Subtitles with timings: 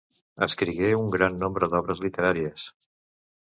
[0.45, 2.67] Escrigué un gran nombre d'obres literàries.